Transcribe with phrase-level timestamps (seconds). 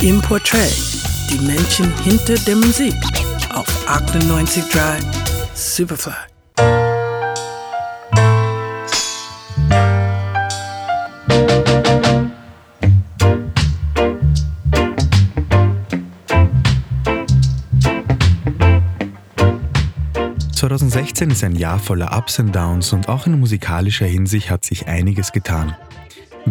[0.00, 0.72] Im Portrait,
[1.28, 2.94] die Menschen hinter der Musik
[3.52, 5.02] auf 98.3
[5.54, 6.12] Superfly.
[20.54, 24.86] ...2016 ist ein Jahr voller Ups und Downs und auch in musikalischer Hinsicht hat sich
[24.86, 25.74] einiges getan.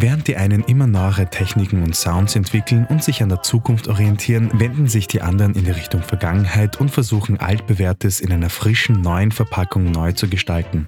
[0.00, 4.48] Während die einen immer neuere Techniken und Sounds entwickeln und sich an der Zukunft orientieren,
[4.54, 9.32] wenden sich die anderen in die Richtung Vergangenheit und versuchen altbewährtes in einer frischen, neuen
[9.32, 10.86] Verpackung neu zu gestalten.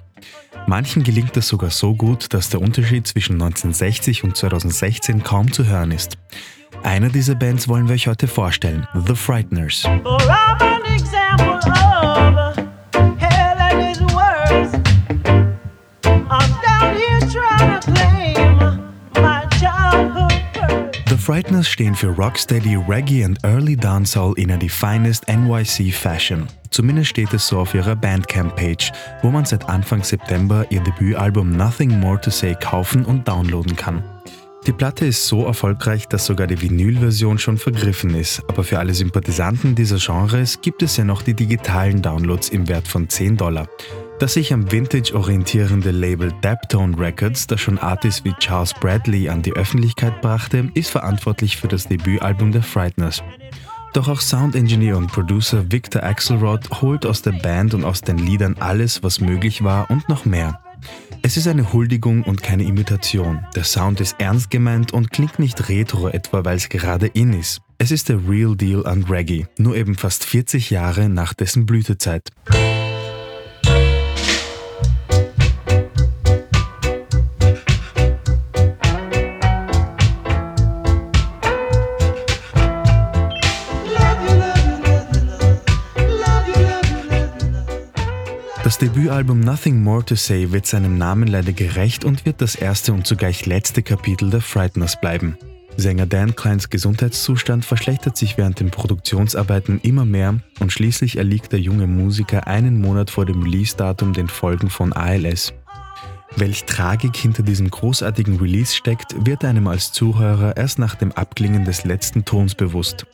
[0.68, 5.66] Manchen gelingt das sogar so gut, dass der Unterschied zwischen 1960 und 2016 kaum zu
[5.66, 6.16] hören ist.
[6.84, 9.88] Eine dieser Bands wollen wir euch heute vorstellen, The Frighteners.
[21.30, 26.48] Frighteners stehen für Rocksteady, Reggae und Early Dancehall in the finest NYC Fashion.
[26.70, 28.90] Zumindest steht es so auf ihrer Bandcamp-Page,
[29.22, 34.02] wo man seit Anfang September ihr Debütalbum Nothing More to Say kaufen und downloaden kann.
[34.66, 38.92] Die Platte ist so erfolgreich, dass sogar die Vinylversion schon vergriffen ist, aber für alle
[38.92, 43.68] Sympathisanten dieser Genres gibt es ja noch die digitalen Downloads im Wert von 10 Dollar.
[44.20, 49.40] Das sich am Vintage orientierende Label Daptone Records, das schon Artists wie Charles Bradley an
[49.40, 53.22] die Öffentlichkeit brachte, ist verantwortlich für das Debütalbum der Frighteners.
[53.94, 58.18] Doch auch Sound Engineer und Producer Victor Axelrod holt aus der Band und aus den
[58.18, 60.60] Liedern alles, was möglich war und noch mehr.
[61.22, 63.46] Es ist eine Huldigung und keine Imitation.
[63.56, 67.62] Der Sound ist ernst gemeint und klingt nicht retro etwa, weil es gerade in ist.
[67.78, 72.28] Es ist der Real Deal an Reggae, nur eben fast 40 Jahre nach dessen Blütezeit.
[88.70, 92.92] Das Debütalbum Nothing More to Say wird seinem Namen leider gerecht und wird das erste
[92.92, 95.36] und zugleich letzte Kapitel der Frighteners bleiben.
[95.76, 101.58] Sänger Dan Kleins Gesundheitszustand verschlechtert sich während den Produktionsarbeiten immer mehr und schließlich erliegt der
[101.58, 105.52] junge Musiker einen Monat vor dem Release-Datum den Folgen von ALS.
[106.36, 111.64] Welch Tragik hinter diesem großartigen Release steckt, wird einem als Zuhörer erst nach dem Abklingen
[111.64, 113.04] des letzten Tons bewusst.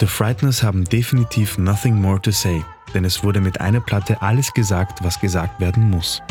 [0.00, 4.52] The Frighteners haben definitiv nothing more to say denn es wurde mit einer Platte alles
[4.52, 6.22] gesagt, was gesagt werden muss.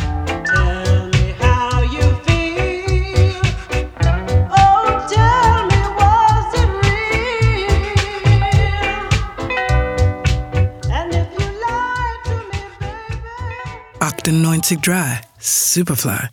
[13.99, 16.29] Octon 90 Dry, Superfly.